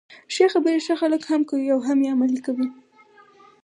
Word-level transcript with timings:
ښې 0.33 0.45
خبري 0.53 0.77
ښه 0.85 0.95
خلک 1.01 1.21
هم 1.31 1.41
کوي 1.49 1.67
او 1.73 1.79
هم 1.87 1.97
يې 2.05 2.09
عملي 2.13 2.39
کوي. 2.45 2.67